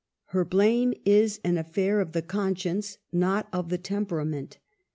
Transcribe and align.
Her 0.29 0.43
blame 0.43 0.95
is 1.05 1.39
an 1.43 1.59
affair 1.59 1.99
of 1.99 2.13
the 2.13 2.23
con 2.23 2.55
science, 2.55 2.97
not 3.13 3.47
of 3.53 3.69
the 3.69 3.77
temperament. 3.77 4.57